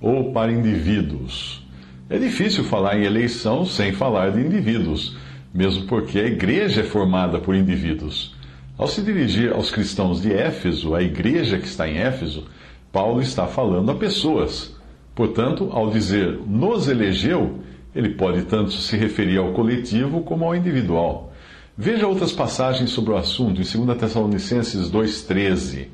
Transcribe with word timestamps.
ou 0.00 0.32
para 0.32 0.52
indivíduos. 0.52 1.66
É 2.08 2.18
difícil 2.18 2.64
falar 2.64 2.98
em 2.98 3.04
eleição 3.04 3.64
sem 3.64 3.92
falar 3.92 4.30
de 4.30 4.40
indivíduos, 4.40 5.16
mesmo 5.52 5.86
porque 5.86 6.18
a 6.18 6.26
igreja 6.26 6.82
é 6.82 6.84
formada 6.84 7.38
por 7.38 7.54
indivíduos. 7.54 8.34
Ao 8.78 8.86
se 8.86 9.02
dirigir 9.02 9.52
aos 9.52 9.70
cristãos 9.70 10.20
de 10.20 10.32
Éfeso, 10.32 10.94
a 10.94 11.02
igreja 11.02 11.58
que 11.58 11.66
está 11.66 11.88
em 11.88 11.96
Éfeso, 11.96 12.44
Paulo 12.92 13.20
está 13.20 13.46
falando 13.46 13.90
a 13.90 13.94
pessoas. 13.94 14.76
Portanto, 15.14 15.70
ao 15.72 15.90
dizer 15.90 16.38
nos 16.46 16.88
elegeu, 16.88 17.60
ele 17.94 18.10
pode 18.10 18.42
tanto 18.42 18.72
se 18.72 18.96
referir 18.96 19.38
ao 19.38 19.52
coletivo 19.52 20.20
como 20.20 20.44
ao 20.44 20.54
individual. 20.54 21.32
Veja 21.76 22.06
outras 22.06 22.32
passagens 22.32 22.90
sobre 22.90 23.12
o 23.12 23.16
assunto 23.16 23.60
em 23.60 23.84
2 23.84 23.98
Tessalonicenses 23.98 24.90
2,13. 24.90 25.88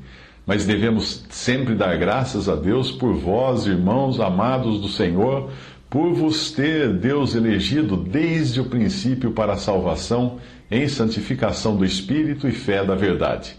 Mas 0.45 0.65
devemos 0.65 1.23
sempre 1.29 1.73
dar 1.73 1.97
graças 1.97 2.49
a 2.49 2.55
Deus 2.55 2.91
por 2.91 3.13
vós, 3.13 3.65
irmãos 3.65 4.19
amados 4.19 4.81
do 4.81 4.89
Senhor, 4.89 5.49
por 5.89 6.13
vos 6.13 6.51
ter 6.51 6.91
Deus 6.91 7.35
elegido 7.35 7.95
desde 7.95 8.59
o 8.59 8.65
princípio 8.65 9.31
para 9.31 9.53
a 9.53 9.57
salvação, 9.57 10.39
em 10.69 10.87
santificação 10.87 11.75
do 11.75 11.85
Espírito 11.85 12.47
e 12.47 12.51
fé 12.51 12.83
da 12.83 12.95
verdade. 12.95 13.55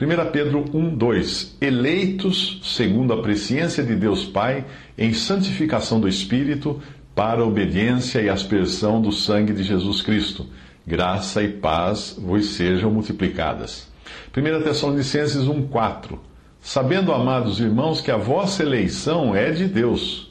1 0.00 0.30
Pedro 0.30 0.64
1, 0.72 0.96
2: 0.96 1.56
Eleitos 1.60 2.60
segundo 2.62 3.12
a 3.12 3.22
presciência 3.22 3.82
de 3.82 3.94
Deus 3.96 4.24
Pai, 4.24 4.64
em 4.96 5.12
santificação 5.12 6.00
do 6.00 6.08
Espírito, 6.08 6.80
para 7.14 7.40
a 7.40 7.46
obediência 7.46 8.20
e 8.20 8.28
aspersão 8.28 9.00
do 9.00 9.10
sangue 9.10 9.52
de 9.52 9.62
Jesus 9.62 10.02
Cristo. 10.02 10.46
Graça 10.86 11.42
e 11.42 11.48
paz 11.48 12.16
vos 12.18 12.50
sejam 12.50 12.90
multiplicadas. 12.90 13.91
1 14.36 14.62
Tessalonicenses 14.62 15.44
1,4 15.44 16.18
Sabendo, 16.64 17.12
amados 17.12 17.58
irmãos, 17.58 18.00
que 18.00 18.10
a 18.10 18.16
vossa 18.16 18.62
eleição 18.62 19.34
é 19.34 19.50
de 19.50 19.66
Deus. 19.66 20.30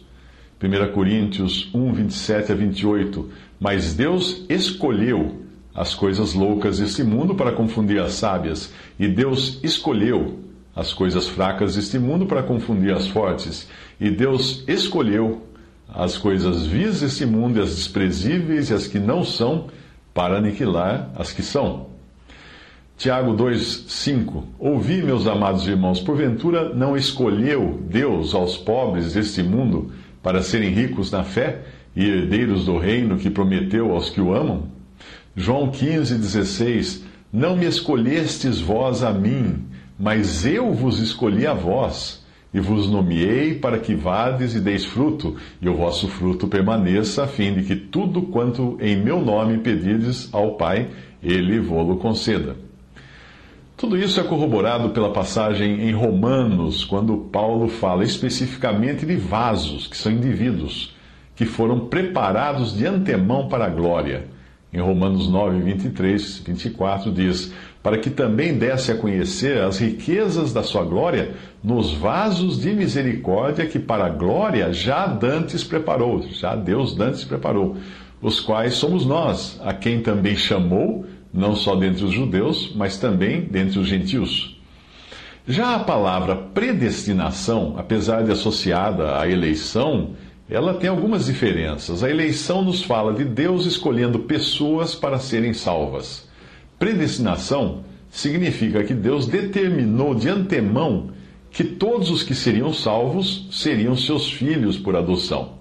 1 0.64 0.94
Coríntios 0.94 1.70
1, 1.74 1.92
27 1.92 2.54
a 2.54 2.56
28 2.56 3.30
Mas 3.59 3.94
Deus 3.94 4.46
escolheu 4.48 5.42
as 5.76 5.94
coisas 5.94 6.34
loucas 6.34 6.80
deste 6.80 7.04
mundo 7.04 7.36
para 7.36 7.52
confundir 7.52 8.02
as 8.02 8.14
sábias, 8.14 8.74
e 8.98 9.09
Deus 9.09 9.59
escolheu 9.62 10.40
as 10.74 10.94
coisas 10.94 11.28
fracas 11.28 11.76
deste 11.76 12.00
mundo 12.00 12.26
para 12.26 12.44
confundir 12.44 12.94
as 12.94 13.08
fortes, 13.08 13.68
e 14.00 14.09
Deus 14.09 14.64
escolheu 14.68 15.42
as 15.94 16.18
coisas 16.18 16.66
vis 16.66 17.02
deste 17.02 17.26
mundo, 17.26 17.59
e 17.59 17.62
as 17.62 17.76
desprezíveis 17.76 18.70
e 18.70 18.74
as 18.74 18.88
que 18.88 19.00
não 19.00 19.24
são, 19.24 19.68
para 20.14 20.38
aniquilar 20.38 21.09
as 21.16 21.31
que 21.31 21.44
são 21.44 21.91
Tiago 23.01 23.34
2,5 23.34 24.44
Ouvi, 24.59 25.01
meus 25.01 25.25
amados 25.25 25.67
irmãos, 25.67 26.00
porventura 26.00 26.72
não 26.72 26.95
escolheu 26.95 27.81
Deus 27.89 28.35
aos 28.35 28.57
pobres 28.57 29.16
deste 29.16 29.41
mundo 29.41 29.91
para 30.22 30.44
serem 30.44 30.69
ricos 30.69 31.09
na 31.09 31.23
fé 31.23 31.63
e 31.95 32.06
herdeiros 32.06 32.66
do 32.66 32.78
reino 32.78 33.17
que 33.17 33.31
prometeu 33.31 33.91
aos 33.91 34.11
que 34.11 34.22
o 34.22 34.35
amam? 34.35 34.67
João 35.35 35.72
15,16 35.72 37.01
Não 37.34 37.57
me 37.57 37.66
escolhestes 37.66 38.61
vós 38.61 39.01
a 39.01 39.11
mim, 39.11 39.63
mas 39.97 40.45
eu 40.45 40.72
vos 40.72 41.00
escolhi 41.00 41.47
a 41.47 41.56
vós, 41.56 42.23
e 42.53 42.59
vos 42.59 42.88
nomeei 42.88 43.56
para 43.56 43.79
que 43.79 43.95
vades 43.95 44.53
e 44.53 44.59
deis 44.59 44.85
fruto, 44.85 45.38
e 45.59 45.67
o 45.67 45.75
vosso 45.75 46.07
fruto 46.07 46.47
permaneça, 46.47 47.23
a 47.23 47.28
fim 47.28 47.51
de 47.56 47.63
que 47.63 47.75
tudo 47.75 48.22
quanto 48.22 48.78
em 48.79 48.95
meu 48.95 49.19
nome 49.19 49.57
pedirdes 49.57 50.29
ao 50.31 50.51
Pai, 50.51 50.88
ele 51.23 51.59
vô-lo 51.59 51.97
conceda. 51.97 52.69
Tudo 53.81 53.97
isso 53.97 54.19
é 54.19 54.24
corroborado 54.24 54.92
pela 54.92 55.12
passagem 55.12 55.90
em 55.90 55.92
Romanos, 55.92 56.86
quando 56.86 57.18
Paulo 57.18 57.68
fala 57.68 58.03
especificamente 58.03 59.08
de 59.08 59.16
vasos, 59.16 59.88
que 59.88 59.97
são 59.97 60.12
indivíduos, 60.12 60.96
que 61.36 61.47
foram 61.47 61.88
preparados 61.88 62.78
de 62.78 62.86
antemão 62.86 63.47
para 63.47 63.66
a 63.66 63.70
glória. 63.70 64.25
Em 64.72 64.80
Romanos 64.80 65.28
9, 65.28 65.62
23, 65.62 66.44
24 66.46 67.12
diz: 67.12 67.52
Para 67.81 67.97
que 67.97 68.12
também 68.12 68.56
desse 68.56 68.91
a 68.91 68.96
conhecer 68.96 69.59
as 69.59 69.80
riquezas 69.80 70.53
da 70.53 70.62
sua 70.62 70.84
glória 70.84 71.31
nos 71.64 71.91
vasos 71.91 72.62
de 72.62 72.75
misericórdia 72.75 73.66
que 73.66 73.80
para 73.80 74.06
a 74.06 74.09
glória 74.09 74.72
já 74.72 75.08
dantes 75.08 75.64
preparou, 75.64 76.22
já 76.30 76.56
Deus 76.56 76.94
dantes 76.94 77.24
preparou, 77.24 77.78
os 78.22 78.40
quais 78.40 78.75
somos 78.75 79.08
nós, 79.08 79.59
a 79.64 79.74
quem 79.74 80.02
também 80.02 80.36
chamou 80.36 81.03
não 81.34 81.56
só 81.56 81.75
dentre 81.75 82.03
os 82.03 82.12
judeus, 82.12 82.74
mas 82.75 82.97
também 82.97 83.42
dentre 83.42 83.80
os 83.80 83.88
gentios. 83.88 84.59
Já 85.47 85.75
a 85.75 85.80
palavra 85.80 86.36
predestinação, 86.36 87.75
apesar 87.78 88.24
de 88.24 88.31
associada 88.31 89.19
à 89.19 89.28
eleição, 89.28 90.12
ela 90.50 90.74
tem 90.74 90.90
algumas 90.90 91.25
diferenças. 91.25 92.03
A 92.03 92.09
eleição 92.09 92.64
nos 92.64 92.84
fala 92.84 93.14
de 93.14 93.24
Deus 93.24 93.66
escolhendo 93.66 94.20
pessoas 94.20 94.94
para 94.94 95.18
serem 95.18 95.53
salvas. 95.53 96.30
Predestinação 96.78 97.84
significa 98.09 98.84
que 98.84 98.94
Deus 98.94 99.25
determinou 99.25 100.14
de 100.14 100.28
antemão 100.28 101.12
que 101.50 101.64
todos 101.64 102.09
os 102.09 102.24
que 102.24 102.36
seriam 102.36 102.74
salvos 102.74 103.47
seriam 103.52 103.96
seus 103.96 104.31
filhos 104.31 104.78
por 104.78 104.96
adoção. 104.96 105.53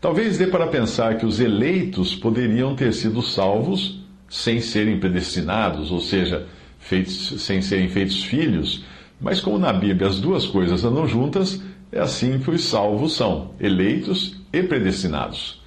Talvez 0.00 0.36
dê 0.36 0.46
para 0.46 0.66
pensar 0.66 1.16
que 1.16 1.24
os 1.24 1.40
eleitos 1.40 2.14
poderiam 2.14 2.74
ter 2.74 2.92
sido 2.92 3.22
salvos 3.22 4.03
sem 4.34 4.60
serem 4.60 4.98
predestinados, 4.98 5.92
ou 5.92 6.00
seja, 6.00 6.44
feitos, 6.80 7.40
sem 7.40 7.62
serem 7.62 7.88
feitos 7.88 8.24
filhos. 8.24 8.84
Mas 9.20 9.40
como 9.40 9.60
na 9.60 9.72
Bíblia 9.72 10.08
as 10.08 10.18
duas 10.18 10.44
coisas 10.44 10.84
andam 10.84 11.06
juntas, 11.06 11.62
é 11.92 12.00
assim 12.00 12.40
que 12.40 12.50
os 12.50 12.64
salvos 12.64 13.14
são, 13.14 13.52
eleitos 13.60 14.34
e 14.52 14.60
predestinados. 14.60 15.62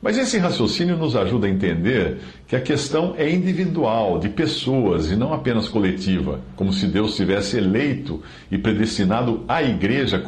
Mas 0.00 0.16
esse 0.16 0.38
raciocínio 0.38 0.96
nos 0.96 1.16
ajuda 1.16 1.48
a 1.48 1.50
entender 1.50 2.18
que 2.46 2.54
a 2.54 2.60
questão 2.60 3.12
é 3.18 3.28
individual, 3.28 4.20
de 4.20 4.28
pessoas, 4.28 5.10
e 5.10 5.16
não 5.16 5.34
apenas 5.34 5.68
coletiva, 5.68 6.40
como 6.54 6.72
se 6.72 6.86
Deus 6.86 7.16
tivesse 7.16 7.56
eleito 7.56 8.22
e 8.52 8.56
predestinado 8.56 9.44
a 9.48 9.64
igreja 9.64 10.22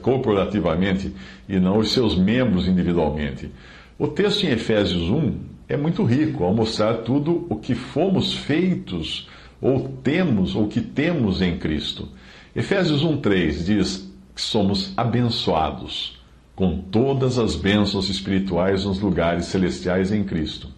corporativamente 0.00 1.12
e 1.46 1.60
não 1.60 1.76
os 1.76 1.92
seus 1.92 2.16
membros 2.16 2.66
individualmente. 2.66 3.50
O 3.98 4.08
texto 4.08 4.44
em 4.44 4.50
Efésios 4.50 5.10
1 5.10 5.53
é 5.68 5.76
muito 5.76 6.04
rico 6.04 6.44
ao 6.44 6.54
mostrar 6.54 6.98
tudo 6.98 7.46
o 7.48 7.56
que 7.56 7.74
fomos 7.74 8.34
feitos 8.34 9.28
ou 9.60 9.88
temos 10.02 10.54
ou 10.54 10.68
que 10.68 10.80
temos 10.80 11.40
em 11.40 11.56
Cristo. 11.58 12.08
Efésios 12.54 13.02
1:3 13.02 13.64
diz 13.64 14.12
que 14.34 14.40
somos 14.40 14.92
abençoados 14.96 16.20
com 16.54 16.78
todas 16.78 17.38
as 17.38 17.56
bênçãos 17.56 18.08
espirituais 18.08 18.84
nos 18.84 19.00
lugares 19.00 19.46
celestiais 19.46 20.12
em 20.12 20.22
Cristo. 20.22 20.68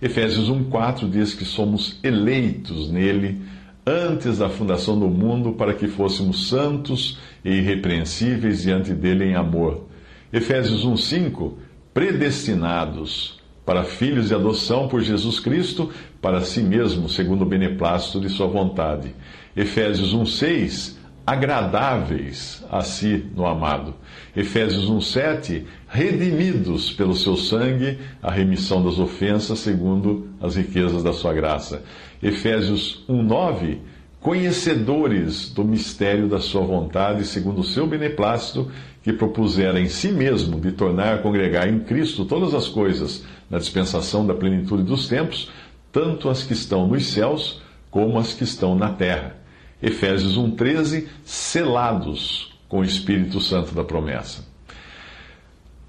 Efésios 0.00 0.50
1:4 0.50 1.08
diz 1.08 1.34
que 1.34 1.44
somos 1.44 1.98
eleitos 2.02 2.90
nele 2.90 3.40
antes 3.86 4.38
da 4.38 4.48
fundação 4.48 4.98
do 4.98 5.08
mundo 5.08 5.52
para 5.52 5.74
que 5.74 5.88
fôssemos 5.88 6.48
santos 6.48 7.18
e 7.44 7.50
irrepreensíveis 7.50 8.62
diante 8.62 8.92
dele 8.92 9.24
em 9.24 9.34
amor. 9.34 9.86
Efésios 10.32 10.84
1:5 10.84 11.54
predestinados 11.92 13.43
para 13.64 13.84
filhos 13.84 14.28
de 14.28 14.34
adoção 14.34 14.88
por 14.88 15.00
Jesus 15.00 15.40
Cristo, 15.40 15.90
para 16.20 16.40
si 16.42 16.62
mesmo, 16.62 17.08
segundo 17.08 17.42
o 17.42 17.46
beneplácito 17.46 18.20
de 18.20 18.28
sua 18.28 18.46
vontade. 18.46 19.14
Efésios 19.56 20.14
1:6 20.14 20.98
agradáveis 21.26 22.62
a 22.70 22.82
si 22.82 23.24
no 23.34 23.46
amado. 23.46 23.94
Efésios 24.36 24.90
1:7 24.90 25.64
redimidos 25.88 26.92
pelo 26.92 27.14
seu 27.14 27.36
sangue, 27.36 27.98
a 28.22 28.30
remissão 28.30 28.84
das 28.84 28.98
ofensas 28.98 29.60
segundo 29.60 30.28
as 30.40 30.56
riquezas 30.56 31.02
da 31.02 31.12
sua 31.12 31.32
graça. 31.32 31.82
Efésios 32.22 33.04
1:9 33.08 33.78
conhecedores 34.24 35.50
do 35.50 35.62
mistério 35.62 36.26
da 36.26 36.40
sua 36.40 36.62
vontade, 36.62 37.26
segundo 37.26 37.60
o 37.60 37.64
seu 37.64 37.86
beneplácito, 37.86 38.72
que 39.02 39.12
propusera 39.12 39.78
em 39.78 39.86
si 39.86 40.10
mesmo 40.10 40.58
de 40.58 40.72
tornar 40.72 41.16
a 41.16 41.18
congregar 41.18 41.68
em 41.68 41.80
Cristo 41.80 42.24
todas 42.24 42.54
as 42.54 42.66
coisas 42.66 43.22
na 43.50 43.58
dispensação 43.58 44.26
da 44.26 44.32
plenitude 44.32 44.82
dos 44.82 45.08
tempos, 45.08 45.50
tanto 45.92 46.30
as 46.30 46.42
que 46.42 46.54
estão 46.54 46.88
nos 46.88 47.04
céus 47.04 47.60
como 47.90 48.18
as 48.18 48.32
que 48.32 48.44
estão 48.44 48.74
na 48.74 48.88
terra. 48.88 49.36
Efésios 49.82 50.38
1,13, 50.38 51.06
selados 51.22 52.56
com 52.66 52.78
o 52.78 52.84
Espírito 52.84 53.42
Santo 53.42 53.74
da 53.74 53.84
promessa. 53.84 54.53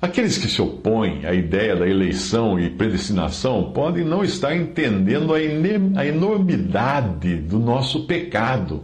Aqueles 0.02 0.38
que 0.38 0.48
se 0.48 0.62
opõem 0.62 1.26
à 1.26 1.34
ideia 1.34 1.76
da 1.76 1.88
eleição 1.88 2.60
e 2.60 2.70
predestinação 2.70 3.72
podem 3.72 4.04
não 4.04 4.24
estar 4.24 4.56
entendendo 4.56 5.34
a 5.34 6.06
enormidade 6.06 7.38
do 7.38 7.58
nosso 7.58 8.06
pecado 8.06 8.84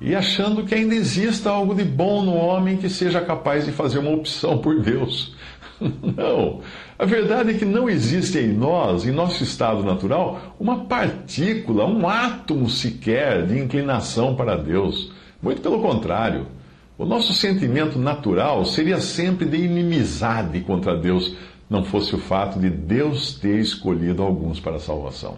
e 0.00 0.14
achando 0.14 0.64
que 0.64 0.74
ainda 0.74 0.94
exista 0.94 1.50
algo 1.50 1.74
de 1.74 1.84
bom 1.84 2.22
no 2.22 2.34
homem 2.34 2.76
que 2.76 2.88
seja 2.88 3.20
capaz 3.20 3.64
de 3.64 3.72
fazer 3.72 3.98
uma 3.98 4.10
opção 4.10 4.58
por 4.58 4.80
Deus. 4.80 5.34
Não. 5.80 6.60
A 6.98 7.04
verdade 7.04 7.50
é 7.50 7.54
que 7.54 7.64
não 7.66 7.88
existe 7.88 8.38
em 8.38 8.52
nós, 8.52 9.06
em 9.06 9.10
nosso 9.10 9.42
estado 9.44 9.82
natural, 9.82 10.54
uma 10.58 10.86
partícula, 10.86 11.84
um 11.84 12.08
átomo 12.08 12.70
sequer 12.70 13.46
de 13.46 13.58
inclinação 13.58 14.34
para 14.34 14.56
Deus. 14.56 15.12
Muito 15.42 15.60
pelo 15.60 15.82
contrário. 15.82 16.46
O 16.98 17.04
nosso 17.04 17.34
sentimento 17.34 17.98
natural 17.98 18.64
seria 18.64 18.98
sempre 19.00 19.44
de 19.44 19.58
inimizade 19.58 20.60
contra 20.60 20.96
Deus, 20.96 21.36
não 21.68 21.84
fosse 21.84 22.14
o 22.14 22.18
fato 22.18 22.58
de 22.58 22.70
Deus 22.70 23.34
ter 23.34 23.58
escolhido 23.58 24.22
alguns 24.22 24.58
para 24.58 24.76
a 24.76 24.80
salvação. 24.80 25.36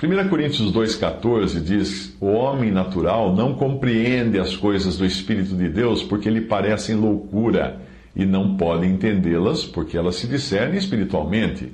1 0.00 0.28
Coríntios 0.28 0.72
2,14 0.72 1.60
diz: 1.60 2.16
O 2.20 2.26
homem 2.26 2.70
natural 2.70 3.34
não 3.34 3.54
compreende 3.54 4.38
as 4.38 4.54
coisas 4.54 4.96
do 4.96 5.04
Espírito 5.04 5.56
de 5.56 5.68
Deus 5.68 6.04
porque 6.04 6.30
lhe 6.30 6.42
parecem 6.42 6.94
loucura 6.94 7.80
e 8.14 8.24
não 8.24 8.56
pode 8.56 8.86
entendê-las 8.86 9.64
porque 9.64 9.98
elas 9.98 10.14
se 10.14 10.28
discernem 10.28 10.78
espiritualmente. 10.78 11.72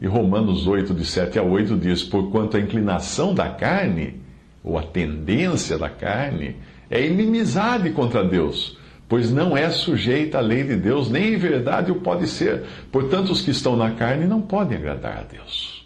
E 0.00 0.06
Romanos 0.06 0.68
8, 0.68 0.94
de 0.94 1.04
7 1.04 1.36
a 1.40 1.42
8 1.42 1.76
diz: 1.76 2.04
Porquanto 2.04 2.56
a 2.56 2.60
inclinação 2.60 3.34
da 3.34 3.48
carne, 3.48 4.20
ou 4.62 4.78
a 4.78 4.82
tendência 4.82 5.76
da 5.76 5.90
carne, 5.90 6.54
é 6.90 7.04
inimizade 7.04 7.90
contra 7.90 8.24
Deus, 8.24 8.76
pois 9.08 9.30
não 9.30 9.56
é 9.56 9.70
sujeita 9.70 10.38
à 10.38 10.40
lei 10.40 10.64
de 10.64 10.76
Deus, 10.76 11.10
nem 11.10 11.34
em 11.34 11.36
verdade 11.36 11.92
o 11.92 11.96
pode 11.96 12.26
ser. 12.26 12.64
Portanto, 12.90 13.30
os 13.30 13.40
que 13.40 13.50
estão 13.50 13.76
na 13.76 13.92
carne 13.92 14.26
não 14.26 14.40
podem 14.40 14.78
agradar 14.78 15.18
a 15.18 15.22
Deus. 15.22 15.85